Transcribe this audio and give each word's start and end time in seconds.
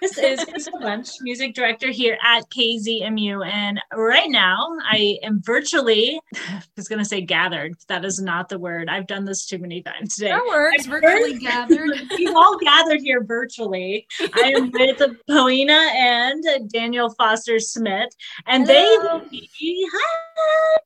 This 0.00 0.18
is 0.18 0.44
Crystal 0.44 0.78
Bunch, 0.78 1.08
music 1.22 1.54
director 1.54 1.90
here 1.90 2.18
at 2.22 2.42
KZMU. 2.50 3.46
And 3.46 3.80
right 3.94 4.28
now 4.28 4.68
I 4.84 5.18
am 5.22 5.40
virtually, 5.42 6.20
I 6.34 6.62
was 6.76 6.86
going 6.86 6.98
to 6.98 7.04
say 7.04 7.22
gathered. 7.22 7.76
That 7.88 8.04
is 8.04 8.20
not 8.20 8.50
the 8.50 8.58
word. 8.58 8.90
I've 8.90 9.06
done 9.06 9.24
this 9.24 9.46
too 9.46 9.56
many 9.58 9.80
times 9.80 10.16
today. 10.16 10.32
That 10.32 10.44
works, 10.46 10.84
I've 10.84 10.90
virtually 11.00 11.32
heard- 11.34 11.40
gathered. 11.40 11.90
We've 12.18 12.34
all 12.36 12.58
gathered 12.58 13.00
here 13.00 13.24
virtually. 13.24 14.06
I 14.34 14.52
am 14.54 14.70
with 14.70 15.00
Poena 15.30 15.72
and 15.96 16.44
Daniel 16.70 17.08
Foster 17.10 17.58
Smith, 17.58 18.10
and 18.46 18.66
Hello. 18.66 18.74
they 18.74 18.98
will 18.98 19.30
be 19.30 19.88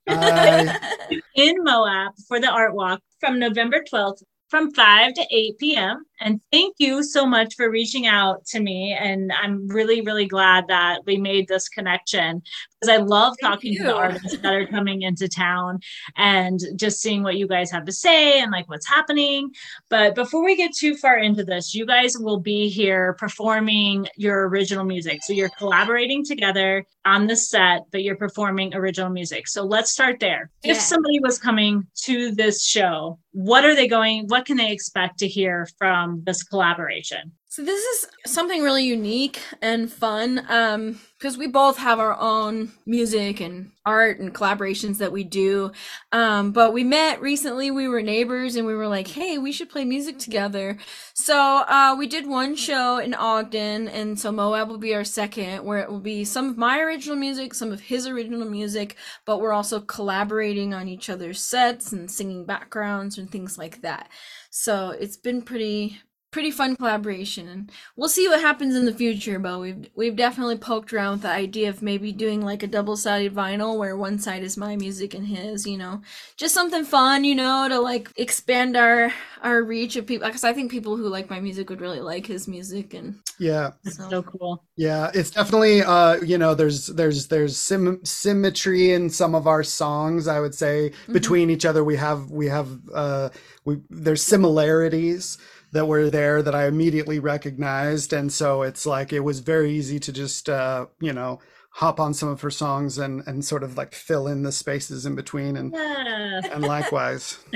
hi, 0.08 0.78
in 1.34 1.56
Moab 1.64 2.12
for 2.28 2.38
the 2.38 2.48
art 2.48 2.74
walk 2.74 3.00
from 3.18 3.40
November 3.40 3.82
12th 3.92 4.22
from 4.50 4.72
5 4.72 5.14
to 5.14 5.26
8 5.30 5.58
p.m. 5.58 6.04
And 6.20 6.40
thank 6.52 6.74
you 6.78 7.02
so 7.02 7.24
much 7.24 7.54
for 7.56 7.70
reaching 7.70 8.06
out 8.06 8.44
to 8.46 8.60
me. 8.60 8.92
And 8.98 9.32
I'm 9.32 9.66
really, 9.68 10.02
really 10.02 10.26
glad 10.26 10.66
that 10.68 11.00
we 11.06 11.16
made 11.16 11.48
this 11.48 11.68
connection 11.68 12.42
because 12.80 12.94
I 12.94 12.98
love 12.98 13.36
Thank 13.40 13.52
talking 13.52 13.76
to 13.76 13.84
the 13.84 13.96
artists 13.96 14.38
that 14.38 14.52
are 14.52 14.66
coming 14.66 15.02
into 15.02 15.28
town 15.28 15.80
and 16.16 16.60
just 16.76 17.00
seeing 17.00 17.22
what 17.22 17.36
you 17.36 17.46
guys 17.46 17.70
have 17.70 17.84
to 17.86 17.92
say 17.92 18.40
and 18.40 18.50
like 18.50 18.68
what's 18.68 18.86
happening. 18.86 19.50
But 19.88 20.14
before 20.14 20.44
we 20.44 20.56
get 20.56 20.74
too 20.74 20.96
far 20.96 21.18
into 21.18 21.44
this, 21.44 21.74
you 21.74 21.86
guys 21.86 22.18
will 22.18 22.40
be 22.40 22.68
here 22.68 23.14
performing 23.14 24.06
your 24.16 24.48
original 24.48 24.84
music. 24.84 25.20
So 25.22 25.32
you're 25.32 25.50
collaborating 25.50 26.24
together 26.24 26.84
on 27.04 27.26
the 27.26 27.36
set, 27.36 27.82
but 27.92 28.02
you're 28.02 28.16
performing 28.16 28.74
original 28.74 29.10
music. 29.10 29.48
So 29.48 29.64
let's 29.64 29.90
start 29.90 30.20
there. 30.20 30.50
If 30.62 30.78
somebody 30.78 31.18
was 31.20 31.38
coming 31.38 31.86
to 32.02 32.32
this 32.32 32.66
show, 32.66 33.18
what 33.32 33.64
are 33.64 33.74
they 33.74 33.88
going, 33.88 34.26
what 34.26 34.44
can 34.46 34.56
they 34.56 34.72
expect 34.72 35.18
to 35.20 35.28
hear 35.28 35.68
from 35.78 36.22
this 36.24 36.42
collaboration? 36.42 37.32
So 37.52 37.64
this 37.64 37.82
is 37.84 38.06
something 38.32 38.62
really 38.62 38.84
unique 38.84 39.40
and 39.60 39.92
fun 39.92 40.46
um 40.48 41.00
because 41.18 41.36
we 41.36 41.48
both 41.48 41.78
have 41.78 41.98
our 41.98 42.16
own 42.18 42.70
music 42.86 43.40
and 43.40 43.72
art 43.84 44.20
and 44.20 44.32
collaborations 44.32 44.98
that 44.98 45.10
we 45.10 45.24
do. 45.24 45.72
Um 46.12 46.52
but 46.52 46.72
we 46.72 46.84
met 46.84 47.20
recently, 47.20 47.72
we 47.72 47.88
were 47.88 48.02
neighbors 48.02 48.54
and 48.54 48.68
we 48.68 48.74
were 48.76 48.86
like, 48.86 49.08
"Hey, 49.08 49.36
we 49.36 49.50
should 49.50 49.68
play 49.68 49.84
music 49.84 50.20
together." 50.20 50.78
So, 51.12 51.36
uh 51.66 51.96
we 51.98 52.06
did 52.06 52.28
one 52.28 52.54
show 52.54 52.98
in 52.98 53.14
Ogden 53.14 53.88
and 53.88 54.16
so 54.16 54.30
Moab 54.30 54.68
will 54.68 54.78
be 54.78 54.94
our 54.94 55.02
second 55.04 55.64
where 55.64 55.80
it 55.80 55.90
will 55.90 55.98
be 55.98 56.24
some 56.24 56.48
of 56.50 56.56
my 56.56 56.78
original 56.78 57.16
music, 57.16 57.52
some 57.54 57.72
of 57.72 57.80
his 57.80 58.06
original 58.06 58.48
music, 58.48 58.96
but 59.26 59.40
we're 59.40 59.52
also 59.52 59.80
collaborating 59.80 60.72
on 60.72 60.86
each 60.86 61.10
other's 61.10 61.40
sets 61.40 61.90
and 61.92 62.08
singing 62.08 62.46
backgrounds 62.46 63.18
and 63.18 63.28
things 63.28 63.58
like 63.58 63.80
that. 63.82 64.08
So, 64.50 64.90
it's 64.90 65.16
been 65.16 65.42
pretty 65.42 66.00
pretty 66.30 66.50
fun 66.50 66.76
collaboration 66.76 67.48
and 67.48 67.70
we'll 67.96 68.08
see 68.08 68.28
what 68.28 68.40
happens 68.40 68.76
in 68.76 68.84
the 68.84 68.92
future 68.94 69.38
but 69.38 69.58
we've 69.60 69.88
we've 69.96 70.16
definitely 70.16 70.56
poked 70.56 70.92
around 70.92 71.12
with 71.12 71.22
the 71.22 71.28
idea 71.30 71.68
of 71.68 71.82
maybe 71.82 72.12
doing 72.12 72.40
like 72.40 72.62
a 72.62 72.66
double-sided 72.68 73.34
vinyl 73.34 73.76
where 73.78 73.96
one 73.96 74.18
side 74.18 74.42
is 74.42 74.56
my 74.56 74.76
music 74.76 75.12
and 75.14 75.26
his 75.26 75.66
you 75.66 75.76
know 75.76 76.00
just 76.36 76.54
something 76.54 76.84
fun 76.84 77.24
you 77.24 77.34
know 77.34 77.66
to 77.68 77.80
like 77.80 78.10
expand 78.16 78.76
our 78.76 79.12
our 79.42 79.62
reach 79.62 79.96
of 79.96 80.06
people 80.06 80.26
because 80.26 80.44
i 80.44 80.52
think 80.52 80.70
people 80.70 80.96
who 80.96 81.08
like 81.08 81.28
my 81.30 81.40
music 81.40 81.68
would 81.68 81.80
really 81.80 82.00
like 82.00 82.26
his 82.26 82.46
music 82.46 82.94
and 82.94 83.16
yeah, 83.38 83.70
so, 83.82 84.02
So 84.08 84.22
cool. 84.22 84.64
yeah, 84.76 85.10
it's 85.14 85.30
definitely 85.30 85.82
uh, 85.82 86.16
you 86.22 86.38
know, 86.38 86.54
there's 86.54 86.86
there's 86.88 87.28
there's 87.28 87.56
sim- 87.58 88.04
symmetry 88.04 88.92
in 88.92 89.10
some 89.10 89.34
of 89.34 89.46
our 89.46 89.62
songs. 89.62 90.28
I 90.28 90.40
would 90.40 90.54
say 90.54 90.92
Mm-hmm. 91.08 91.30
between 91.30 91.50
each 91.50 91.64
other, 91.66 91.84
we 91.84 91.96
have 91.96 92.30
we 92.30 92.46
have 92.48 92.68
uh, 92.94 93.30
we 93.70 93.80
there's 93.90 94.22
similarities 94.22 95.38
that 95.72 95.86
were 95.86 96.10
there 96.10 96.42
that 96.42 96.54
I 96.54 96.66
immediately 96.66 97.18
recognized, 97.18 98.12
and 98.12 98.32
so 98.32 98.62
it's 98.62 98.86
like 98.86 99.12
it 99.12 99.20
was 99.20 99.40
very 99.40 99.72
easy 99.72 99.98
to 100.00 100.12
just 100.12 100.48
uh, 100.48 100.86
you 101.00 101.12
know 101.12 101.40
hop 101.72 102.00
on 102.00 102.12
some 102.12 102.28
of 102.28 102.40
her 102.40 102.50
songs 102.50 102.98
and 102.98 103.22
and 103.26 103.44
sort 103.44 103.62
of 103.62 103.76
like 103.76 103.94
fill 103.94 104.26
in 104.26 104.42
the 104.42 104.50
spaces 104.52 105.06
in 105.06 105.14
between 105.14 105.56
and 105.56 105.72
Yeah. 105.72 106.40
and 106.52 106.64
likewise. 106.64 107.38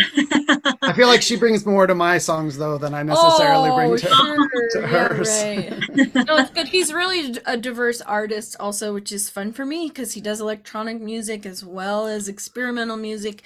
I 0.83 0.93
feel 0.93 1.09
like 1.09 1.23
she 1.23 1.37
brings 1.37 1.67
more 1.67 1.87
to 1.87 1.95
my 1.95 2.19
songs 2.19 2.57
though 2.57 2.79
than 2.79 2.95
I 2.95 3.03
necessarily 3.03 3.71
oh, 3.71 3.77
bring 3.77 3.97
to, 3.97 4.07
sure. 4.07 4.49
to 4.73 4.81
yeah, 4.81 5.09
hers. 5.09 5.29
right. 5.43 6.15
no, 6.27 6.37
it's 6.37 6.51
good. 6.51 6.69
He's 6.69 6.93
really 6.93 7.37
a 7.45 7.57
diverse 7.57 8.01
artist, 8.03 8.55
also, 8.61 8.95
which 8.95 9.11
is 9.11 9.29
fun 9.29 9.53
for 9.53 9.67
me 9.67 9.89
because 9.89 10.13
he 10.13 10.21
does 10.21 10.41
electronic 10.41 11.01
music 11.01 11.45
as 11.45 11.65
well 11.65 12.07
as 12.07 12.29
experimental 12.29 12.97
music 12.97 13.43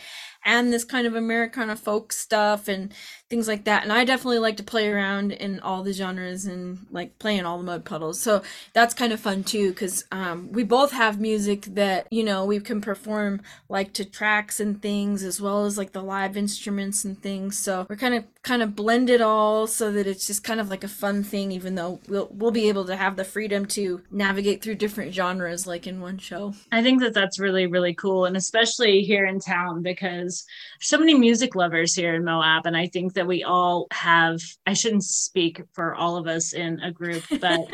and 0.48 0.72
this 0.72 0.82
kind 0.82 1.06
of 1.06 1.14
Americana 1.14 1.76
folk 1.76 2.10
stuff 2.10 2.68
and 2.68 2.90
things 3.28 3.46
like 3.46 3.64
that. 3.64 3.82
And 3.82 3.92
I 3.92 4.04
definitely 4.06 4.38
like 4.38 4.56
to 4.56 4.62
play 4.62 4.88
around 4.88 5.32
in 5.32 5.60
all 5.60 5.82
the 5.82 5.92
genres 5.92 6.46
and 6.46 6.86
like 6.90 7.18
play 7.18 7.36
in 7.36 7.44
all 7.44 7.58
the 7.58 7.64
mud 7.64 7.84
puddles. 7.84 8.18
So 8.18 8.42
that's 8.72 8.94
kind 8.94 9.12
of 9.12 9.20
fun 9.20 9.44
too 9.44 9.68
because 9.70 10.06
um, 10.10 10.50
we 10.50 10.64
both 10.64 10.92
have 10.92 11.20
music 11.20 11.66
that, 11.74 12.06
you 12.10 12.24
know, 12.24 12.46
we 12.46 12.60
can 12.60 12.80
perform 12.80 13.42
like 13.68 13.92
to 13.92 14.06
tracks 14.06 14.58
and 14.58 14.80
things 14.80 15.22
as 15.22 15.38
well 15.38 15.66
as 15.66 15.76
like 15.76 15.92
the 15.92 16.02
live 16.02 16.34
instruments 16.34 17.04
and 17.04 17.20
things. 17.20 17.58
So 17.58 17.86
we're 17.90 17.96
kind 17.96 18.14
of 18.14 18.24
kind 18.42 18.62
of 18.62 18.74
blend 18.74 19.10
it 19.10 19.20
all 19.20 19.66
so 19.66 19.92
that 19.92 20.06
it's 20.06 20.26
just 20.26 20.42
kind 20.42 20.60
of 20.60 20.70
like 20.70 20.82
a 20.82 20.88
fun 20.88 21.22
thing 21.22 21.52
even 21.52 21.74
though 21.74 22.00
we'll 22.08 22.28
we'll 22.30 22.50
be 22.50 22.70
able 22.70 22.86
to 22.86 22.96
have 22.96 23.16
the 23.16 23.24
freedom 23.24 23.66
to 23.66 24.00
navigate 24.10 24.62
through 24.62 24.76
different 24.76 25.12
genres 25.12 25.66
like 25.66 25.86
in 25.86 26.00
one 26.00 26.16
show. 26.16 26.54
I 26.72 26.82
think 26.82 27.00
that 27.02 27.12
that's 27.12 27.38
really, 27.38 27.66
really 27.66 27.92
cool. 27.92 28.24
And 28.24 28.36
especially 28.36 29.02
here 29.02 29.26
in 29.26 29.40
town 29.40 29.82
because 29.82 30.37
so 30.80 30.98
many 30.98 31.14
music 31.14 31.54
lovers 31.54 31.94
here 31.94 32.14
in 32.14 32.24
Moab. 32.24 32.66
And 32.66 32.76
I 32.76 32.86
think 32.86 33.14
that 33.14 33.26
we 33.26 33.44
all 33.44 33.86
have, 33.90 34.40
I 34.66 34.72
shouldn't 34.72 35.04
speak 35.04 35.62
for 35.72 35.94
all 35.94 36.16
of 36.16 36.26
us 36.26 36.52
in 36.52 36.80
a 36.80 36.92
group, 36.92 37.24
but 37.40 37.68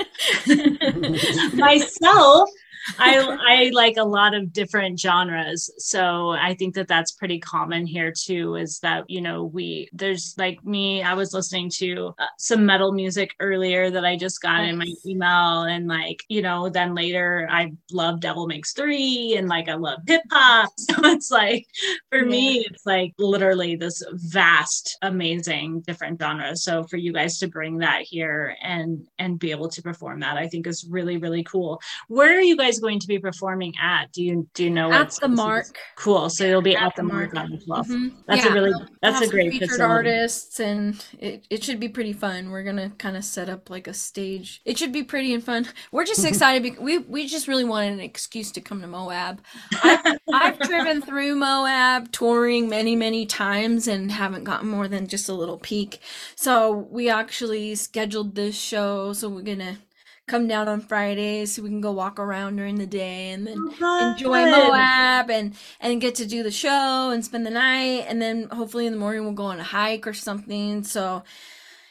myself, 1.54 2.50
I, 2.98 3.36
I 3.40 3.70
like 3.72 3.96
a 3.96 4.04
lot 4.04 4.34
of 4.34 4.52
different 4.52 5.00
genres. 5.00 5.70
So 5.78 6.30
I 6.30 6.54
think 6.54 6.74
that 6.74 6.88
that's 6.88 7.12
pretty 7.12 7.38
common 7.38 7.86
here 7.86 8.12
too, 8.12 8.56
is 8.56 8.78
that, 8.80 9.08
you 9.08 9.20
know, 9.20 9.44
we, 9.44 9.88
there's 9.92 10.34
like 10.36 10.64
me, 10.64 11.02
I 11.02 11.14
was 11.14 11.32
listening 11.32 11.70
to 11.76 12.14
uh, 12.18 12.26
some 12.38 12.66
metal 12.66 12.92
music 12.92 13.34
earlier 13.40 13.90
that 13.90 14.04
I 14.04 14.16
just 14.16 14.42
got 14.42 14.64
in 14.64 14.76
my 14.76 14.92
email. 15.06 15.62
And 15.62 15.88
like, 15.88 16.22
you 16.28 16.42
know, 16.42 16.68
then 16.68 16.94
later 16.94 17.48
I 17.50 17.72
love 17.90 18.20
Devil 18.20 18.46
Makes 18.46 18.72
Three 18.72 19.34
and 19.36 19.48
like 19.48 19.68
I 19.68 19.74
love 19.74 20.00
hip 20.06 20.22
hop. 20.30 20.70
So 20.84 20.94
it's 21.10 21.30
like, 21.30 21.66
for 22.10 22.24
me, 22.24 22.66
it's 22.70 22.84
like 22.84 23.14
literally 23.18 23.74
this 23.74 24.02
vast, 24.12 24.98
amazing 25.02 25.80
different 25.80 26.20
genres. 26.20 26.62
So 26.62 26.84
for 26.84 26.98
you 26.98 27.12
guys 27.12 27.38
to 27.38 27.48
bring 27.48 27.78
that 27.78 28.02
here 28.02 28.56
and, 28.62 29.06
and 29.18 29.38
be 29.38 29.50
able 29.50 29.68
to 29.70 29.82
perform 29.82 30.20
that, 30.20 30.36
I 30.36 30.46
think 30.46 30.66
is 30.66 30.86
really, 30.88 31.16
really 31.16 31.42
cool. 31.42 31.80
Where 32.08 32.36
are 32.36 32.42
you 32.42 32.56
guys 32.56 32.73
going 32.80 32.98
to 33.00 33.06
be 33.06 33.18
performing 33.18 33.72
at? 33.82 34.12
Do 34.12 34.22
you 34.22 34.48
do 34.54 34.64
you 34.64 34.70
know 34.70 34.92
At 34.92 35.10
the 35.20 35.28
mark. 35.28 35.66
Cool. 35.96 36.28
So 36.30 36.44
you'll 36.44 36.62
be 36.62 36.76
At 36.76 36.88
at, 36.88 36.96
the 36.96 37.02
mark, 37.02 37.32
Mark. 37.34 37.44
on 37.46 37.50
the 37.52 37.58
12th. 37.64 37.88
Mhm. 37.88 38.12
That's 38.26 38.44
Yeah, 38.44 38.50
a 38.50 38.54
really 38.54 38.72
that's 39.02 39.20
a 39.20 39.28
great 39.28 39.52
featured 39.52 39.68
facility. 39.70 39.92
artists 39.92 40.60
and 40.60 41.04
it, 41.18 41.46
it 41.50 41.64
should 41.64 41.80
be 41.80 41.88
pretty 41.88 42.12
fun. 42.12 42.50
We're 42.50 42.62
gonna 42.64 42.90
kind 42.98 43.16
of 43.16 43.24
set 43.24 43.48
up 43.48 43.70
like 43.70 43.86
a 43.88 43.94
stage. 43.94 44.60
It 44.64 44.78
should 44.78 44.92
be 44.92 45.02
pretty 45.02 45.34
and 45.34 45.42
fun. 45.42 45.66
We're 45.92 46.04
just 46.04 46.24
excited 46.32 46.62
because 46.62 46.80
we 46.80 46.98
we 46.98 47.26
just 47.26 47.48
really 47.48 47.64
wanted 47.64 47.94
an 47.94 48.00
excuse 48.00 48.50
to 48.52 48.60
come 48.60 48.80
to 48.80 48.86
Moab. 48.86 49.40
I've, 49.82 50.18
I've 50.32 50.58
driven 50.60 51.02
through 51.02 51.34
Moab 51.36 52.12
touring 52.12 52.68
many 52.68 52.96
many 52.96 53.26
times 53.26 53.88
and 53.88 54.10
haven't 54.12 54.44
gotten 54.44 54.68
more 54.68 54.88
than 54.88 55.06
just 55.06 55.28
a 55.28 55.34
little 55.34 55.58
peek. 55.58 56.00
So 56.36 56.70
we 56.90 57.08
actually 57.08 57.74
scheduled 57.74 58.34
this 58.34 58.54
show. 58.56 59.12
So 59.12 59.28
we're 59.28 59.42
gonna 59.42 59.78
come 60.26 60.48
down 60.48 60.68
on 60.68 60.80
Fridays 60.80 61.54
so 61.54 61.62
we 61.62 61.68
can 61.68 61.80
go 61.80 61.92
walk 61.92 62.18
around 62.18 62.56
during 62.56 62.76
the 62.76 62.86
day 62.86 63.30
and 63.30 63.46
then 63.46 63.56
enjoy 63.56 64.44
Good. 64.44 64.50
Moab 64.50 65.30
and 65.30 65.54
and 65.80 66.00
get 66.00 66.14
to 66.16 66.26
do 66.26 66.42
the 66.42 66.50
show 66.50 67.10
and 67.10 67.24
spend 67.24 67.44
the 67.44 67.50
night. 67.50 68.06
And 68.08 68.20
then 68.22 68.48
hopefully 68.50 68.86
in 68.86 68.92
the 68.92 68.98
morning 68.98 69.24
we'll 69.24 69.32
go 69.34 69.44
on 69.44 69.60
a 69.60 69.64
hike 69.64 70.06
or 70.06 70.14
something. 70.14 70.82
So 70.84 71.24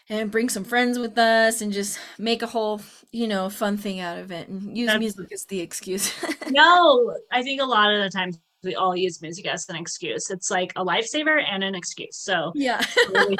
and 0.09 0.31
bring 0.31 0.49
some 0.49 0.63
friends 0.63 0.99
with 0.99 1.17
us 1.17 1.61
and 1.61 1.71
just 1.71 1.99
make 2.17 2.41
a 2.41 2.47
whole 2.47 2.81
you 3.11 3.27
know 3.27 3.49
fun 3.49 3.77
thing 3.77 3.99
out 3.99 4.17
of 4.17 4.31
it 4.31 4.47
and 4.47 4.75
use 4.77 4.87
That's- 4.87 4.99
music 4.99 5.31
as 5.31 5.45
the 5.45 5.61
excuse. 5.61 6.13
No, 6.49 7.15
I 7.31 7.41
think 7.41 7.61
a 7.61 7.65
lot 7.65 7.91
of 7.93 8.03
the 8.03 8.09
times 8.09 8.37
we 8.63 8.75
all 8.75 8.95
use 8.95 9.21
music 9.21 9.47
as 9.47 9.67
an 9.69 9.75
excuse. 9.75 10.29
It's 10.29 10.49
like 10.49 10.71
a 10.75 10.85
lifesaver 10.85 11.43
and 11.43 11.63
an 11.63 11.75
excuse. 11.75 12.17
So 12.17 12.51
yeah 12.55 12.81
it's 12.81 13.09
really 13.09 13.37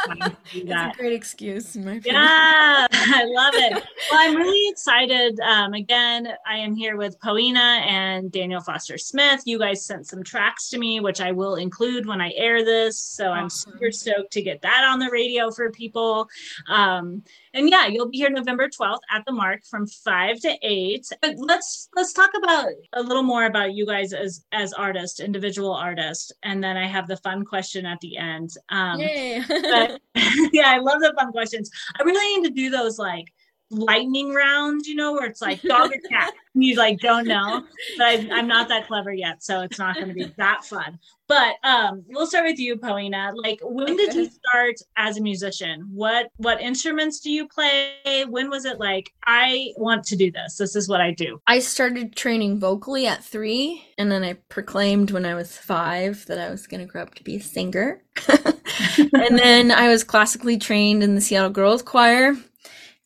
it's 0.54 0.72
a 0.72 0.92
great 0.98 1.14
excuse 1.14 1.76
my 1.78 2.02
Yeah, 2.04 2.88
I 2.92 3.24
love 3.26 3.54
it. 3.56 3.84
Well, 4.12 4.20
I'm 4.20 4.36
really 4.36 4.70
excited. 4.70 5.40
Um, 5.40 5.74
again, 5.74 6.28
I 6.46 6.58
am 6.58 6.76
here 6.76 6.98
with 6.98 7.20
Poena 7.22 7.82
and 7.88 8.32
Daniel 8.32 8.62
Foster 8.62 8.98
Smith. 8.98 9.42
You 9.46 9.58
guys 9.58 9.86
sent 9.86 10.08
some 10.08 10.24
tracks 10.24 10.70
to 10.70 10.78
me, 10.78 11.00
which 11.00 11.22
I 11.22 11.32
will 11.32 11.56
include 11.56 12.06
when 12.06 12.22
I 12.22 12.32
air 12.36 12.64
this. 12.64 13.00
So 13.00 13.32
I'm 13.32 13.50
super 13.50 13.92
stoked 13.92 14.34
to 14.34 14.42
get 14.42 14.62
that 14.62 14.84
on 14.84 15.00
the 15.00 15.10
radio 15.10 15.50
for 15.52 15.72
people. 15.72 16.28
Um, 16.68 17.24
and 17.54 17.70
yeah, 17.70 17.88
you'll 17.88 18.10
be 18.10 18.18
here 18.18 18.30
November 18.30 18.68
12th 18.68 19.00
at 19.12 19.26
the 19.26 19.32
mark 19.32 19.64
from 19.66 19.88
five 19.88 20.40
to 20.42 20.56
eight. 20.62 21.08
But 21.22 21.36
let's 21.38 21.90
let's 21.96 22.14
talk 22.14 22.32
about 22.36 22.70
a 22.94 23.02
little 23.02 23.24
more 23.24 23.46
about 23.46 23.74
you 23.74 23.86
guys 23.86 24.12
as 24.14 24.44
as 24.52 24.74
artists, 24.74 25.13
individual 25.20 25.74
artists, 25.74 26.32
and 26.44 26.64
then 26.64 26.78
I 26.78 26.88
have 26.88 27.08
the 27.08 27.18
fun 27.18 27.46
question 27.46 27.86
at 27.86 28.00
the 28.02 28.18
end. 28.18 28.52
Um, 28.70 29.00
but 29.48 30.02
yeah, 30.54 30.68
I 30.68 30.80
love 30.80 31.00
the 31.00 31.14
fun 31.18 31.32
questions. 31.32 31.70
I 32.00 32.04
really 32.04 32.42
need 32.42 32.48
to 32.48 32.54
do 32.54 32.70
those 32.70 32.98
like 32.98 33.34
lightning 33.74 34.34
round, 34.34 34.86
you 34.86 34.96
know, 34.96 35.14
where 35.14 35.26
it's 35.26 35.42
like 35.42 35.62
dog 35.64 35.92
or 35.92 36.00
cat. 36.10 36.34
you 36.54 36.76
like 36.76 37.00
don't 37.00 37.28
know. 37.28 37.64
But 37.98 38.06
I, 38.06 38.30
I'm 38.32 38.48
not 38.48 38.68
that 38.70 38.88
clever 38.88 39.14
yet, 39.14 39.44
so 39.44 39.62
it's 39.62 39.80
not 39.80 39.96
going 39.96 40.10
to 40.10 40.14
be 40.14 40.32
that 40.38 40.64
fun. 40.64 41.00
But 41.28 41.56
um, 41.64 42.04
we'll 42.10 42.28
start 42.28 42.46
with 42.46 42.60
you, 42.60 42.78
Poena. 42.78 43.32
Like, 43.34 43.60
when 43.64 43.96
did 43.96 44.14
you 44.14 44.30
start 44.30 44.76
as 44.98 45.18
a 45.18 45.22
musician? 45.22 45.90
What 45.92 46.30
what 46.36 46.62
instruments 46.62 47.20
do 47.22 47.32
you 47.32 47.48
play? 47.48 48.26
When 48.30 48.50
was 48.50 48.66
it 48.66 48.80
like 48.80 49.12
I 49.26 49.72
want 49.78 50.04
to 50.06 50.16
do 50.16 50.32
this? 50.32 50.58
This 50.58 50.76
is 50.76 50.90
what 50.90 51.02
I 51.02 51.12
do. 51.12 51.42
I 51.48 51.60
started 51.60 52.16
training 52.16 52.60
vocally 52.60 53.08
at 53.08 53.24
three, 53.24 53.86
and 53.98 54.12
then 54.12 54.24
I 54.24 54.34
proclaimed 54.50 55.12
when 55.12 55.26
I 55.26 55.34
was 55.34 55.58
five 55.58 56.26
that 56.28 56.40
I 56.40 56.50
was 56.50 56.68
going 56.68 56.82
to 56.82 56.92
grow 56.92 57.02
up 57.02 57.16
to 57.16 57.24
be 57.24 57.38
a 57.38 57.42
singer. 57.42 58.04
and 58.28 59.40
then 59.40 59.72
I 59.72 59.88
was 59.88 60.04
classically 60.04 60.58
trained 60.58 61.04
in 61.04 61.16
the 61.16 61.22
Seattle 61.22 61.50
Girls 61.50 61.82
Choir. 61.82 62.36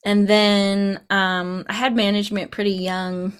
And 0.08 0.26
then 0.26 1.02
um, 1.10 1.66
I 1.68 1.74
had 1.74 1.94
management 1.94 2.52
pretty 2.52 2.72
young, 2.72 3.34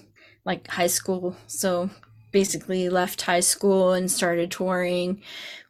like 0.44 0.68
high 0.68 0.88
school. 0.88 1.34
So 1.46 1.88
basically 2.30 2.90
left 2.90 3.22
high 3.22 3.40
school 3.40 3.94
and 3.94 4.10
started 4.10 4.50
touring 4.50 5.22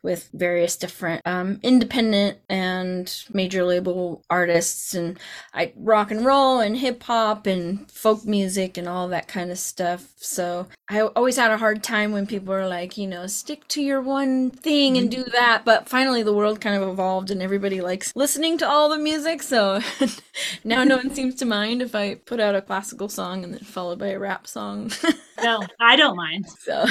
with 0.02 0.28
various 0.32 0.76
different 0.76 1.22
um, 1.26 1.58
independent 1.62 2.38
and 2.48 3.24
major 3.32 3.64
label 3.64 4.22
artists 4.30 4.94
and 4.94 5.18
I 5.52 5.72
rock 5.76 6.10
and 6.10 6.24
roll 6.24 6.60
and 6.60 6.76
hip 6.76 7.02
hop 7.02 7.46
and 7.46 7.90
folk 7.90 8.24
music 8.24 8.76
and 8.78 8.88
all 8.88 9.08
that 9.08 9.28
kind 9.28 9.50
of 9.50 9.58
stuff. 9.58 10.12
So 10.16 10.68
I 10.88 11.00
always 11.00 11.36
had 11.36 11.50
a 11.50 11.58
hard 11.58 11.82
time 11.82 12.12
when 12.12 12.26
people 12.26 12.54
are 12.54 12.68
like, 12.68 12.96
you 12.96 13.06
know, 13.06 13.26
stick 13.26 13.66
to 13.68 13.82
your 13.82 14.00
one 14.00 14.50
thing 14.50 14.96
and 14.96 15.10
do 15.10 15.24
that. 15.24 15.64
But 15.64 15.88
finally, 15.88 16.22
the 16.22 16.32
world 16.32 16.60
kind 16.60 16.80
of 16.80 16.88
evolved 16.88 17.30
and 17.30 17.42
everybody 17.42 17.80
likes 17.80 18.14
listening 18.14 18.58
to 18.58 18.68
all 18.68 18.88
the 18.88 18.98
music. 18.98 19.42
So 19.42 19.80
now 20.64 20.84
no 20.84 20.96
one 20.96 21.14
seems 21.14 21.34
to 21.36 21.44
mind 21.44 21.82
if 21.82 21.94
I 21.94 22.14
put 22.14 22.40
out 22.40 22.54
a 22.54 22.62
classical 22.62 23.08
song 23.08 23.44
and 23.44 23.52
then 23.52 23.60
followed 23.60 23.98
by 23.98 24.08
a 24.08 24.18
rap 24.18 24.46
song. 24.46 24.92
no, 25.42 25.62
I 25.80 25.96
don't 25.96 26.16
mind. 26.16 26.46
So 26.48 26.86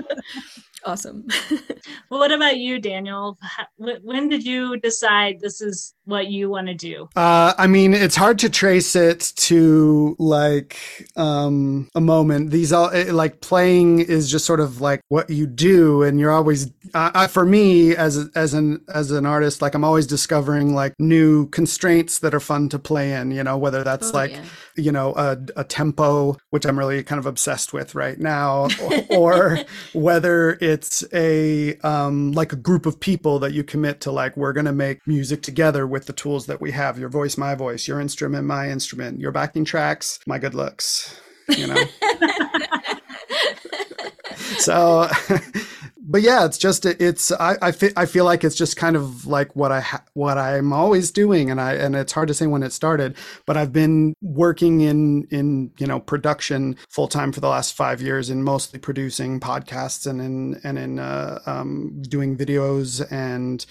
awesome. 0.86 1.26
well, 2.10 2.20
what 2.20 2.32
about 2.32 2.56
you, 2.56 2.78
Daniel? 2.78 3.38
When 3.76 4.28
did 4.28 4.44
you 4.44 4.78
decide 4.78 5.40
this 5.40 5.60
is 5.60 5.94
what 6.04 6.28
you 6.28 6.48
want 6.48 6.68
to 6.68 6.74
do? 6.74 7.08
Uh, 7.16 7.52
I 7.58 7.66
mean, 7.66 7.92
it's 7.92 8.16
hard 8.16 8.38
to 8.40 8.48
trace 8.48 8.96
it 8.96 9.32
to 9.36 10.16
like 10.18 10.78
um, 11.16 11.88
a 11.94 12.00
moment. 12.00 12.50
These 12.50 12.72
all 12.72 12.90
like 13.12 13.40
playing 13.40 14.00
is 14.00 14.30
just 14.30 14.46
sort 14.46 14.60
of 14.60 14.80
like 14.80 15.00
what 15.08 15.28
you 15.28 15.46
do, 15.46 16.02
and 16.02 16.18
you're 16.18 16.32
always. 16.32 16.70
Uh, 16.94 17.26
for 17.26 17.44
me, 17.44 17.94
as 17.96 18.28
as 18.34 18.54
an 18.54 18.82
as 18.94 19.10
an 19.10 19.26
artist, 19.26 19.60
like 19.60 19.74
I'm 19.74 19.84
always 19.84 20.06
discovering 20.06 20.74
like 20.74 20.94
new 20.98 21.48
constraints 21.48 22.20
that 22.20 22.34
are 22.34 22.40
fun 22.40 22.68
to 22.70 22.78
play 22.78 23.12
in. 23.12 23.32
You 23.32 23.44
know, 23.44 23.58
whether 23.58 23.84
that's 23.84 24.10
oh, 24.10 24.14
like. 24.14 24.32
Yeah 24.32 24.44
you 24.76 24.92
know 24.92 25.14
a, 25.14 25.38
a 25.56 25.64
tempo 25.64 26.36
which 26.50 26.64
i'm 26.64 26.78
really 26.78 27.02
kind 27.02 27.18
of 27.18 27.26
obsessed 27.26 27.72
with 27.72 27.94
right 27.94 28.18
now 28.18 28.68
or, 28.82 29.04
or 29.10 29.58
whether 29.92 30.58
it's 30.60 31.04
a 31.12 31.76
um, 31.78 32.32
like 32.32 32.52
a 32.52 32.56
group 32.56 32.86
of 32.86 33.00
people 33.00 33.38
that 33.38 33.52
you 33.52 33.64
commit 33.64 34.00
to 34.00 34.10
like 34.10 34.36
we're 34.36 34.52
going 34.52 34.66
to 34.66 34.72
make 34.72 35.06
music 35.06 35.42
together 35.42 35.86
with 35.86 36.06
the 36.06 36.12
tools 36.12 36.46
that 36.46 36.60
we 36.60 36.70
have 36.70 36.98
your 36.98 37.08
voice 37.08 37.36
my 37.36 37.54
voice 37.54 37.88
your 37.88 38.00
instrument 38.00 38.46
my 38.46 38.70
instrument 38.70 39.20
your 39.20 39.32
backing 39.32 39.64
tracks 39.64 40.18
my 40.26 40.38
good 40.38 40.54
looks 40.54 41.20
you 41.48 41.66
know? 41.66 41.76
So 44.58 45.08
but 46.08 46.22
yeah, 46.22 46.44
it's 46.44 46.56
just 46.56 46.86
it's 46.86 47.32
I 47.32 47.56
I 47.60 47.72
feel, 47.72 47.90
I 47.96 48.06
feel 48.06 48.24
like 48.24 48.44
it's 48.44 48.54
just 48.54 48.76
kind 48.76 48.94
of 48.94 49.26
like 49.26 49.54
what 49.56 49.72
I 49.72 49.80
ha- 49.80 50.04
what 50.14 50.38
I'm 50.38 50.72
always 50.72 51.10
doing, 51.10 51.50
and 51.50 51.60
I 51.60 51.74
and 51.74 51.96
it's 51.96 52.12
hard 52.12 52.28
to 52.28 52.34
say 52.34 52.46
when 52.46 52.62
it 52.62 52.72
started, 52.72 53.16
but 53.44 53.56
I've 53.56 53.72
been 53.72 54.14
working 54.22 54.82
in 54.82 55.26
in 55.30 55.72
you 55.78 55.86
know 55.86 55.98
production 55.98 56.76
full 56.90 57.08
time 57.08 57.32
for 57.32 57.40
the 57.40 57.48
last 57.48 57.74
five 57.74 58.00
years, 58.00 58.30
and 58.30 58.44
mostly 58.44 58.78
producing 58.78 59.40
podcasts 59.40 60.06
and 60.06 60.20
in 60.20 60.60
and 60.62 60.78
in 60.78 60.98
uh, 61.00 61.40
um, 61.46 62.00
doing 62.02 62.36
videos 62.36 63.04
and 63.10 63.66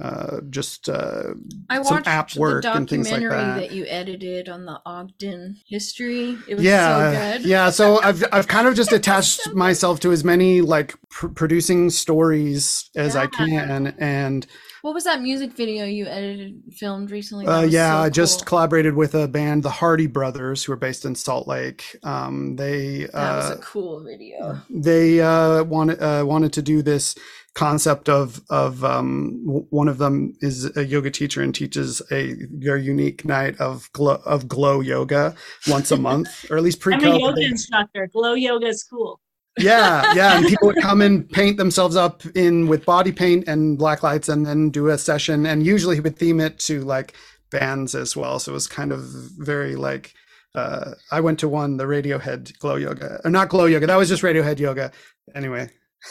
uh, 0.00 0.40
just 0.50 0.88
uh, 0.88 1.34
I 1.70 1.78
watched 1.78 2.08
app 2.08 2.34
work 2.36 2.64
and 2.64 2.88
things 2.88 3.10
like 3.10 3.22
that. 3.22 3.56
that 3.56 3.72
you 3.72 3.86
edited 3.86 4.48
on 4.48 4.64
the 4.64 4.80
Ogden 4.84 5.58
history. 5.66 6.36
It 6.48 6.56
was 6.56 6.64
yeah, 6.64 7.12
so 7.12 7.38
good. 7.38 7.48
Yeah, 7.48 7.70
so 7.70 8.00
I've 8.02 8.24
I've 8.32 8.48
kind 8.48 8.66
of 8.66 8.74
just 8.74 8.92
attached 8.92 9.40
myself 9.54 10.00
to 10.00 10.10
as 10.10 10.24
many 10.24 10.62
like 10.62 10.96
pr- 11.10 11.28
producing 11.28 11.90
stories 11.90 12.90
as 12.96 13.14
yeah. 13.14 13.22
I 13.22 13.26
can, 13.28 13.94
and 13.98 14.46
what 14.84 14.92
was 14.92 15.04
that 15.04 15.22
music 15.22 15.54
video 15.54 15.86
you 15.86 16.04
edited, 16.04 16.62
filmed 16.70 17.10
recently? 17.10 17.46
Uh, 17.46 17.62
yeah, 17.62 17.92
so 17.92 18.04
I 18.04 18.10
just 18.10 18.44
collaborated 18.44 18.94
with 18.94 19.14
a 19.14 19.26
band, 19.26 19.62
the 19.62 19.70
Hardy 19.70 20.06
Brothers, 20.06 20.62
who 20.62 20.74
are 20.74 20.76
based 20.76 21.06
in 21.06 21.14
Salt 21.14 21.48
Lake. 21.48 21.96
Um, 22.02 22.56
they 22.56 23.04
that 23.04 23.14
uh, 23.14 23.36
was 23.36 23.50
a 23.52 23.62
cool 23.62 24.04
video. 24.04 24.60
They 24.68 25.22
uh, 25.22 25.64
wanted 25.64 26.02
uh, 26.02 26.24
wanted 26.26 26.52
to 26.52 26.60
do 26.60 26.82
this 26.82 27.14
concept 27.54 28.10
of 28.10 28.42
of 28.50 28.84
um, 28.84 29.40
one 29.70 29.88
of 29.88 29.96
them 29.96 30.36
is 30.42 30.76
a 30.76 30.84
yoga 30.84 31.10
teacher 31.10 31.40
and 31.40 31.54
teaches 31.54 32.02
a 32.12 32.34
very 32.52 32.82
unique 32.82 33.24
night 33.24 33.58
of 33.58 33.90
glow 33.94 34.20
of 34.26 34.48
glow 34.48 34.80
yoga 34.80 35.34
once 35.66 35.92
a 35.92 35.96
month, 35.96 36.44
or 36.50 36.58
at 36.58 36.62
least 36.62 36.80
pre. 36.80 36.92
I'm 36.96 37.02
a 37.04 37.18
yoga 37.18 37.40
instructor. 37.40 38.06
Glow 38.08 38.34
yoga 38.34 38.66
is 38.66 38.84
cool. 38.84 39.18
Yeah, 39.58 40.14
yeah, 40.14 40.36
and 40.36 40.46
people 40.46 40.66
would 40.66 40.80
come 40.80 41.00
and 41.00 41.28
paint 41.30 41.56
themselves 41.56 41.96
up 41.96 42.24
in 42.34 42.66
with 42.66 42.84
body 42.84 43.12
paint 43.12 43.46
and 43.46 43.78
black 43.78 44.02
lights, 44.02 44.28
and 44.28 44.44
then 44.44 44.70
do 44.70 44.88
a 44.88 44.98
session. 44.98 45.46
And 45.46 45.64
usually 45.64 45.96
he 45.96 46.00
would 46.00 46.16
theme 46.16 46.40
it 46.40 46.58
to 46.60 46.80
like 46.80 47.14
bands 47.50 47.94
as 47.94 48.16
well. 48.16 48.38
So 48.38 48.52
it 48.52 48.54
was 48.54 48.66
kind 48.66 48.92
of 48.92 49.00
very 49.02 49.76
like 49.76 50.14
uh, 50.54 50.92
I 51.10 51.20
went 51.20 51.38
to 51.40 51.48
one, 51.48 51.76
the 51.76 51.84
Radiohead 51.84 52.58
glow 52.58 52.76
yoga, 52.76 53.20
or 53.24 53.30
not 53.30 53.48
glow 53.48 53.66
yoga. 53.66 53.86
That 53.86 53.96
was 53.96 54.08
just 54.08 54.22
Radiohead 54.22 54.58
yoga. 54.58 54.92
Anyway, 55.34 55.70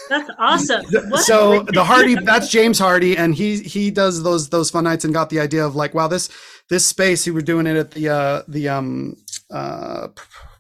that's 0.10 0.30
awesome. 0.38 0.86
What? 1.10 1.24
So 1.24 1.64
the 1.64 1.84
Hardy, 1.84 2.16
that's 2.16 2.50
James 2.50 2.80
Hardy, 2.80 3.18
and 3.18 3.36
he 3.36 3.60
he 3.60 3.92
does 3.92 4.24
those 4.24 4.50
those 4.50 4.70
fun 4.70 4.86
nights 4.86 5.06
and 5.06 5.14
got 5.14 5.30
the 5.30 5.40
idea 5.40 5.66
of 5.66 5.76
like, 5.76 5.94
wow, 5.94 6.08
this 6.08 6.30
this 6.70 6.86
space. 6.86 7.26
He 7.26 7.32
was 7.32 7.44
doing 7.44 7.68
it 7.68 7.78
at 7.78 7.92
the 7.92 8.10
uh 8.10 8.44
the 8.48 8.70
um 8.70 9.16
uh 9.52 10.08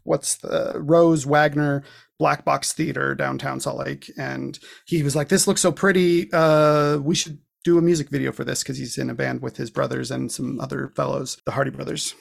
what's 0.03 0.35
the 0.35 0.73
Rose 0.75 1.25
Wagner 1.25 1.83
Black 2.23 2.45
Box 2.45 2.71
Theater 2.71 3.13
downtown 3.15 3.59
Salt 3.59 3.85
Lake, 3.85 4.09
and 4.17 4.57
he 4.85 5.03
was 5.03 5.13
like, 5.13 5.27
this 5.27 5.45
looks 5.45 5.59
so 5.59 5.73
pretty. 5.73 6.31
Uh, 6.31 6.97
we 6.99 7.15
should 7.15 7.37
do 7.65 7.77
a 7.77 7.81
music 7.81 8.09
video 8.09 8.31
for 8.31 8.45
this 8.45 8.63
because 8.63 8.77
he's 8.77 8.97
in 8.97 9.09
a 9.09 9.13
band 9.13 9.41
with 9.41 9.57
his 9.57 9.69
brothers 9.69 10.09
and 10.09 10.31
some 10.31 10.57
other 10.61 10.93
fellows, 10.95 11.37
the 11.45 11.51
Hardy 11.51 11.69
brothers 11.69 12.15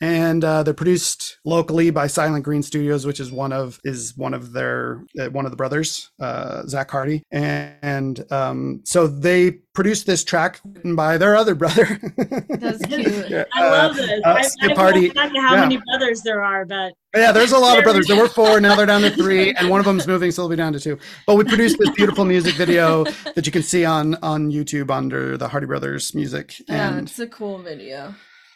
and 0.00 0.44
uh, 0.44 0.62
they're 0.62 0.74
produced 0.74 1.38
locally 1.44 1.90
by 1.90 2.06
Silent 2.06 2.44
Green 2.44 2.62
Studios, 2.62 3.06
which 3.06 3.20
is 3.20 3.30
one 3.30 3.52
of 3.52 3.80
is 3.84 4.16
one 4.16 4.34
of 4.34 4.52
their 4.52 5.04
uh, 5.20 5.30
one 5.30 5.44
of 5.44 5.50
the 5.50 5.56
brothers, 5.56 6.10
uh, 6.20 6.66
Zach 6.66 6.90
Hardy, 6.90 7.22
and, 7.30 7.74
and 7.82 8.32
um, 8.32 8.80
so 8.84 9.06
they 9.06 9.52
produced 9.74 10.06
this 10.06 10.24
track 10.24 10.60
written 10.64 10.96
by 10.96 11.16
their 11.16 11.36
other 11.36 11.54
brother. 11.54 12.00
That's 12.48 12.84
cute. 12.86 13.46
I 13.54 13.70
love 13.70 13.98
it. 13.98 14.24
Uh, 14.24 14.42
I, 14.62 14.70
I 14.70 14.74
Party. 14.74 15.12
how 15.14 15.54
yeah. 15.54 15.60
many 15.60 15.78
brothers 15.78 16.22
there 16.22 16.42
are, 16.42 16.64
but 16.64 16.92
yeah, 17.14 17.32
there's 17.32 17.52
a 17.52 17.58
lot 17.58 17.78
of 17.78 17.84
brothers. 17.84 18.06
There 18.06 18.16
were 18.16 18.28
four, 18.40 18.60
now 18.60 18.74
they're 18.74 18.86
down 18.86 19.02
to 19.02 19.10
three, 19.10 19.54
and 19.54 19.70
one 19.70 19.80
of 19.80 19.86
them's 19.86 20.06
moving, 20.06 20.30
so 20.32 20.42
they'll 20.42 20.50
be 20.50 20.56
down 20.56 20.72
to 20.72 20.80
two. 20.80 20.98
But 21.26 21.36
we 21.36 21.44
produced 21.44 21.78
this 21.78 21.90
beautiful 21.90 22.24
music 22.24 22.54
video 22.54 23.04
that 23.34 23.46
you 23.46 23.52
can 23.52 23.62
see 23.62 23.84
on 23.84 24.16
on 24.16 24.50
YouTube 24.50 24.90
under 24.90 25.36
the 25.36 25.48
Hardy 25.48 25.66
Brothers 25.66 26.14
music. 26.14 26.56
And, 26.68 26.96
yeah, 26.96 27.02
it's 27.02 27.18
a 27.18 27.26
cool 27.28 27.58
video 27.58 28.14
cool 28.14 28.14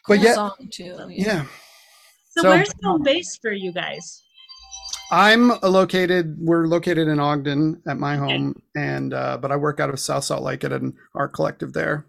but 0.09 0.21
yeah, 0.21 0.35
song 0.35 0.69
too. 0.71 0.97
Yeah. 1.11 1.45
So, 2.31 2.43
so 2.43 2.49
where's 2.51 2.73
home 2.83 3.03
base 3.03 3.37
for 3.41 3.53
you 3.53 3.73
guys? 3.73 4.23
I'm 5.11 5.49
located. 5.63 6.37
We're 6.39 6.67
located 6.67 7.09
in 7.09 7.19
Ogden 7.19 7.81
at 7.87 7.99
my 7.99 8.17
home, 8.17 8.51
okay. 8.51 8.87
and 8.87 9.15
uh, 9.15 9.39
but 9.39 9.51
I 9.51 9.57
work 9.57 9.81
out 9.81 9.91
of 9.91 10.01
South 10.01 10.25
Salt 10.25 10.43
Lake 10.43 10.65
at 10.65 10.73
an 10.73 10.95
art 11.15 11.33
collective 11.33 11.73
there. 11.73 12.07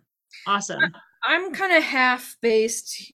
Awesome. 0.48 0.82
I'm 1.24 1.54
kind 1.54 1.76
of 1.76 1.84
half 1.84 2.36
based 2.42 3.14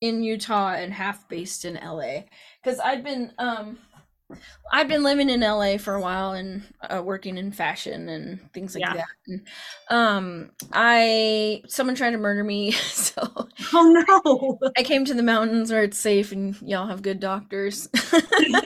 in 0.00 0.22
Utah 0.22 0.72
and 0.72 0.92
half 0.92 1.28
based 1.28 1.64
in 1.64 1.74
LA 1.74 2.22
because 2.62 2.80
I've 2.80 3.04
been 3.04 3.32
um 3.38 3.78
I've 4.72 4.88
been 4.88 5.02
living 5.02 5.28
in 5.28 5.40
LA 5.40 5.78
for 5.78 5.94
a 5.94 6.00
while 6.00 6.32
and 6.32 6.62
uh, 6.88 7.02
working 7.04 7.36
in 7.36 7.50
fashion 7.50 8.08
and 8.08 8.52
things 8.52 8.74
like 8.74 8.82
yeah. 8.82 8.94
that. 8.94 9.06
And, 9.26 9.48
um, 9.88 10.50
I 10.72 11.62
someone 11.66 11.96
tried 11.96 12.12
to 12.12 12.18
murder 12.18 12.44
me, 12.44 12.70
so 12.72 13.22
oh 13.72 14.06
no! 14.08 14.70
I 14.76 14.82
came 14.82 15.04
to 15.06 15.14
the 15.14 15.22
mountains 15.22 15.72
where 15.72 15.82
it's 15.82 15.98
safe 15.98 16.30
and 16.32 16.60
y'all 16.62 16.86
have 16.86 17.02
good 17.02 17.18
doctors. 17.18 17.88
yeah, 18.12 18.60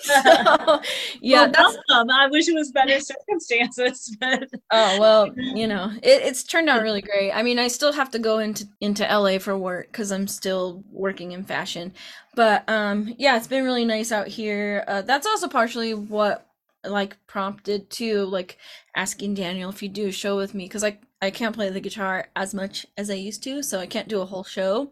so, 0.00 0.82
yeah. 1.20 1.50
Well, 1.52 1.76
welcome. 1.88 2.10
I 2.10 2.28
wish 2.28 2.48
it 2.48 2.54
was 2.54 2.70
better 2.70 3.00
circumstances, 3.00 4.16
but 4.20 4.48
oh 4.72 5.00
well, 5.00 5.28
you 5.36 5.66
know, 5.66 5.90
it, 6.02 6.22
it's 6.22 6.44
turned 6.44 6.68
out 6.68 6.82
really 6.82 7.02
great. 7.02 7.32
I 7.32 7.42
mean, 7.42 7.58
I 7.58 7.68
still 7.68 7.92
have 7.92 8.10
to 8.12 8.18
go 8.18 8.38
into 8.38 8.68
into 8.80 9.02
LA 9.04 9.38
for 9.38 9.58
work 9.58 9.88
because 9.88 10.12
I'm 10.12 10.28
still 10.28 10.84
working 10.92 11.32
in 11.32 11.42
fashion, 11.42 11.92
but 12.38 12.62
um 12.68 13.12
yeah 13.18 13.36
it's 13.36 13.48
been 13.48 13.64
really 13.64 13.84
nice 13.84 14.12
out 14.12 14.28
here. 14.28 14.84
Uh, 14.86 15.02
that's 15.02 15.26
also 15.26 15.48
partially 15.48 15.92
what 15.92 16.46
like 16.84 17.16
prompted 17.26 17.90
to 17.90 18.24
like 18.26 18.56
asking 18.94 19.34
daniel 19.34 19.68
if 19.68 19.82
you 19.82 19.88
do 19.88 20.06
a 20.06 20.12
show 20.12 20.36
with 20.36 20.54
me 20.54 20.64
because 20.64 20.84
i 20.84 20.96
i 21.20 21.32
can't 21.32 21.56
play 21.56 21.68
the 21.68 21.80
guitar 21.80 22.28
as 22.36 22.54
much 22.54 22.86
as 22.96 23.10
i 23.10 23.14
used 23.14 23.42
to 23.42 23.60
so 23.60 23.80
i 23.80 23.86
can't 23.86 24.06
do 24.06 24.20
a 24.20 24.24
whole 24.24 24.44
show. 24.44 24.88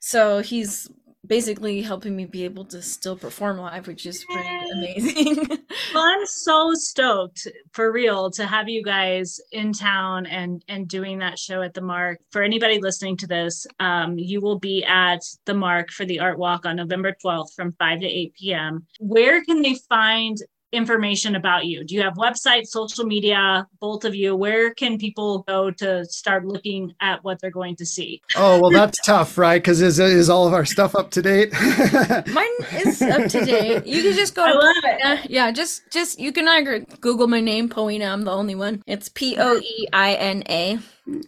So 0.00 0.40
he's 0.40 0.90
basically 1.32 1.80
helping 1.80 2.14
me 2.14 2.26
be 2.26 2.44
able 2.44 2.62
to 2.62 2.82
still 2.82 3.16
perform 3.16 3.56
live, 3.56 3.86
which 3.86 4.04
is 4.04 4.22
pretty 4.26 4.70
amazing. 4.70 5.36
well, 5.94 6.04
I'm 6.04 6.26
so 6.26 6.74
stoked 6.74 7.48
for 7.72 7.90
real 7.90 8.30
to 8.32 8.44
have 8.44 8.68
you 8.68 8.82
guys 8.82 9.40
in 9.50 9.72
town 9.72 10.26
and 10.26 10.62
and 10.68 10.86
doing 10.86 11.20
that 11.20 11.38
show 11.38 11.62
at 11.62 11.72
the 11.72 11.80
Mark. 11.80 12.18
For 12.32 12.42
anybody 12.42 12.80
listening 12.82 13.16
to 13.16 13.26
this, 13.26 13.66
um, 13.80 14.18
you 14.18 14.42
will 14.42 14.58
be 14.58 14.84
at 14.84 15.22
the 15.46 15.54
Mark 15.54 15.90
for 15.90 16.04
the 16.04 16.20
Art 16.20 16.38
Walk 16.38 16.66
on 16.66 16.76
November 16.76 17.16
12th 17.24 17.54
from 17.56 17.72
5 17.78 18.00
to 18.00 18.06
8 18.06 18.34
p.m. 18.34 18.86
Where 19.00 19.42
can 19.42 19.62
they 19.62 19.76
find 19.88 20.36
information 20.72 21.36
about 21.36 21.66
you? 21.66 21.84
Do 21.84 21.94
you 21.94 22.02
have 22.02 22.14
website, 22.14 22.66
social 22.66 23.04
media, 23.04 23.66
both 23.80 24.04
of 24.04 24.14
you? 24.14 24.34
Where 24.34 24.74
can 24.74 24.98
people 24.98 25.40
go 25.48 25.70
to 25.70 26.04
start 26.06 26.44
looking 26.44 26.94
at 27.00 27.22
what 27.22 27.40
they're 27.40 27.50
going 27.50 27.76
to 27.76 27.86
see? 27.86 28.22
Oh, 28.36 28.60
well, 28.60 28.70
that's 28.70 29.00
tough, 29.00 29.38
right? 29.38 29.62
Because 29.62 29.80
is, 29.80 29.98
is 29.98 30.30
all 30.30 30.46
of 30.46 30.52
our 30.52 30.64
stuff 30.64 30.94
up 30.94 31.10
to 31.12 31.22
date? 31.22 31.52
Mine 31.62 32.46
is 32.84 33.02
up 33.02 33.30
to 33.30 33.44
date. 33.44 33.86
You 33.86 34.02
can 34.02 34.14
just 34.14 34.34
go. 34.34 34.44
I 34.44 34.52
love 34.52 34.76
it. 34.84 35.04
Uh, 35.04 35.16
yeah, 35.28 35.50
just 35.50 35.82
just 35.90 36.18
you 36.18 36.32
can 36.32 36.48
either 36.48 36.80
Google 37.00 37.26
my 37.26 37.40
name, 37.40 37.68
Poina. 37.68 38.12
I'm 38.12 38.22
the 38.22 38.32
only 38.32 38.54
one. 38.54 38.82
It's 38.86 39.08
P 39.08 39.36
O 39.38 39.58
E 39.58 39.86
I 39.92 40.14
N 40.14 40.42
A 40.48 40.78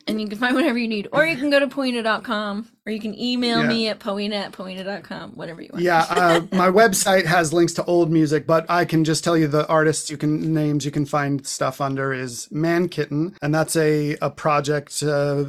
and 0.06 0.20
you 0.20 0.28
can 0.28 0.38
find 0.38 0.54
whatever 0.54 0.78
you 0.78 0.88
need. 0.88 1.08
Or 1.12 1.26
you 1.26 1.36
can 1.36 1.50
go 1.50 1.58
to 1.58 1.66
poina.com 1.66 2.68
or 2.86 2.92
you 2.92 3.00
can 3.00 3.18
email 3.18 3.62
yeah. 3.62 3.68
me 3.68 3.88
at 3.88 3.98
poina 3.98 4.34
at 4.34 4.52
poina.com 4.52 5.32
whatever 5.32 5.62
you 5.62 5.70
want. 5.72 5.82
Yeah 5.82 6.04
uh, 6.10 6.40
my 6.52 6.68
website 6.68 7.24
has 7.24 7.52
links 7.52 7.72
to 7.74 7.84
old 7.84 8.10
music 8.10 8.46
but 8.46 8.66
i 8.68 8.84
can 8.84 9.04
just 9.04 9.24
tell 9.24 9.36
you 9.36 9.48
the 9.48 9.66
artists 9.68 10.10
you 10.10 10.16
can 10.16 10.52
names 10.52 10.84
you 10.84 10.90
can 10.90 11.06
find 11.06 11.46
stuff 11.46 11.80
under 11.80 12.12
is 12.12 12.50
man 12.50 12.88
kitten 12.88 13.34
and 13.42 13.54
that's 13.54 13.76
a, 13.76 14.16
a 14.20 14.30
project 14.30 15.02
uh, 15.02 15.44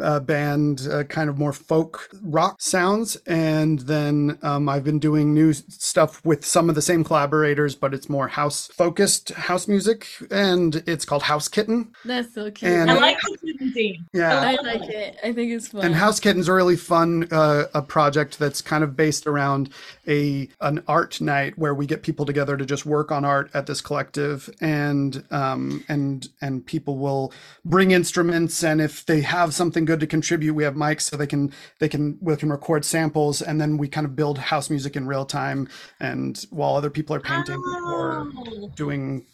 a 0.00 0.20
band 0.20 0.88
uh, 0.90 1.04
kind 1.04 1.30
of 1.30 1.38
more 1.38 1.52
folk 1.52 2.08
rock 2.22 2.60
sounds 2.60 3.16
and 3.26 3.80
then 3.80 4.38
um, 4.42 4.68
i've 4.68 4.84
been 4.84 4.98
doing 4.98 5.32
new 5.32 5.52
stuff 5.52 6.24
with 6.24 6.44
some 6.44 6.68
of 6.68 6.74
the 6.74 6.82
same 6.82 7.04
collaborators 7.04 7.74
but 7.74 7.94
it's 7.94 8.08
more 8.08 8.28
house 8.28 8.66
focused 8.68 9.30
house 9.30 9.68
music 9.68 10.08
and 10.30 10.82
it's 10.86 11.04
called 11.04 11.22
house 11.22 11.48
kitten. 11.48 11.92
That's 12.04 12.34
so 12.34 12.50
cute. 12.50 12.70
And 12.70 12.90
i 12.90 12.94
like 12.94 13.18
the 13.42 13.69
yeah, 14.12 14.40
I 14.40 14.56
like 14.62 14.88
it. 14.88 15.16
I 15.22 15.32
think 15.32 15.52
it's 15.52 15.68
fun. 15.68 15.84
And 15.84 15.94
House 15.94 16.20
Kitten's 16.20 16.48
a 16.48 16.52
really 16.52 16.76
fun 16.76 17.28
uh, 17.30 17.64
a 17.74 17.82
project 17.82 18.38
that's 18.38 18.60
kind 18.60 18.84
of 18.84 18.96
based 18.96 19.26
around 19.26 19.70
a 20.08 20.48
an 20.60 20.82
art 20.88 21.20
night 21.20 21.56
where 21.58 21.74
we 21.74 21.86
get 21.86 22.02
people 22.02 22.26
together 22.26 22.56
to 22.56 22.64
just 22.64 22.86
work 22.86 23.12
on 23.12 23.24
art 23.24 23.50
at 23.54 23.66
this 23.66 23.80
collective, 23.80 24.50
and 24.60 25.24
um, 25.30 25.84
and 25.88 26.28
and 26.40 26.64
people 26.66 26.98
will 26.98 27.32
bring 27.64 27.90
instruments, 27.90 28.62
and 28.62 28.80
if 28.80 29.06
they 29.06 29.20
have 29.20 29.54
something 29.54 29.84
good 29.84 30.00
to 30.00 30.06
contribute, 30.06 30.54
we 30.54 30.64
have 30.64 30.74
mics 30.74 31.02
so 31.02 31.16
they 31.16 31.26
can 31.26 31.52
they 31.78 31.88
can 31.88 32.18
we 32.20 32.36
can 32.36 32.50
record 32.50 32.84
samples, 32.84 33.42
and 33.42 33.60
then 33.60 33.76
we 33.76 33.88
kind 33.88 34.04
of 34.04 34.16
build 34.16 34.38
house 34.38 34.70
music 34.70 34.96
in 34.96 35.06
real 35.06 35.24
time, 35.24 35.68
and 36.00 36.46
while 36.50 36.76
other 36.76 36.90
people 36.90 37.14
are 37.14 37.20
painting 37.20 37.60
oh. 37.64 37.92
or 37.92 38.70
doing 38.76 39.24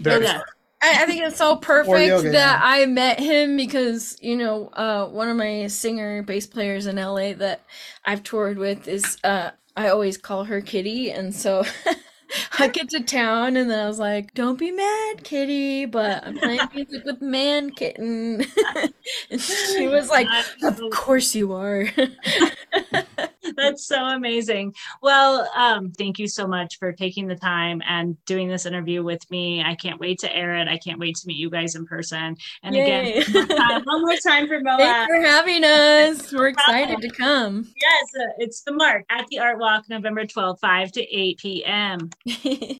various. 0.00 0.30
Yeah. 0.30 0.42
I, 0.84 1.02
I 1.02 1.06
think 1.06 1.22
it's 1.22 1.38
so 1.38 1.56
perfect 1.56 2.08
yoga, 2.08 2.30
that 2.32 2.60
yeah. 2.60 2.60
I 2.62 2.84
met 2.84 3.18
him 3.18 3.56
because 3.56 4.18
you 4.20 4.36
know 4.36 4.68
uh, 4.68 5.06
one 5.06 5.28
of 5.28 5.36
my 5.36 5.66
singer 5.68 6.22
bass 6.22 6.46
players 6.46 6.86
in 6.86 6.96
LA 6.96 7.32
that 7.34 7.62
I've 8.04 8.22
toured 8.22 8.58
with 8.58 8.86
is 8.86 9.16
uh, 9.24 9.50
I 9.76 9.88
always 9.88 10.18
call 10.18 10.44
her 10.44 10.60
Kitty, 10.60 11.10
and 11.10 11.34
so. 11.34 11.64
I 12.58 12.66
get 12.66 12.88
to 12.88 13.00
town 13.00 13.56
and 13.56 13.70
then 13.70 13.78
I 13.78 13.86
was 13.86 14.00
like, 14.00 14.34
"Don't 14.34 14.58
be 14.58 14.72
mad, 14.72 15.22
Kitty," 15.22 15.84
but 15.84 16.26
I'm 16.26 16.36
playing 16.36 16.58
music 16.74 17.04
with 17.04 17.22
Man 17.22 17.70
Kitten. 17.70 18.44
and 19.30 19.40
she 19.40 19.86
was 19.86 20.08
like, 20.08 20.26
"Of 20.62 20.80
course 20.90 21.34
you 21.36 21.52
are." 21.52 21.86
That's 23.64 23.86
so 23.86 24.04
amazing. 24.04 24.74
Well, 25.02 25.48
um, 25.54 25.92
thank 25.92 26.18
you 26.18 26.28
so 26.28 26.46
much 26.46 26.78
for 26.78 26.92
taking 26.92 27.26
the 27.26 27.36
time 27.36 27.82
and 27.86 28.22
doing 28.24 28.48
this 28.48 28.66
interview 28.66 29.02
with 29.02 29.28
me. 29.30 29.62
I 29.62 29.74
can't 29.74 30.00
wait 30.00 30.18
to 30.20 30.34
air 30.34 30.56
it. 30.56 30.68
I 30.68 30.78
can't 30.78 30.98
wait 30.98 31.16
to 31.16 31.26
meet 31.26 31.36
you 31.36 31.50
guys 31.50 31.74
in 31.74 31.86
person. 31.86 32.36
And 32.62 32.74
Yay. 32.74 33.14
again, 33.14 33.32
one 33.32 33.48
more, 33.48 33.56
time, 33.56 33.82
one 33.84 34.00
more 34.02 34.16
time 34.16 34.48
for 34.48 34.60
Moab. 34.60 34.78
Thanks 34.78 35.12
for 35.12 35.20
having 35.20 35.64
us. 35.64 36.32
We're 36.32 36.48
excited 36.48 37.00
to 37.00 37.08
come. 37.10 37.72
Yes, 37.80 38.04
uh, 38.20 38.32
it's 38.38 38.62
the 38.62 38.72
mark 38.72 39.04
at 39.10 39.26
the 39.28 39.38
Art 39.38 39.58
Walk, 39.58 39.88
November 39.88 40.24
12th, 40.24 40.60
5 40.60 40.92
to 40.92 41.02
8 41.02 41.38
p.m. 41.38 42.10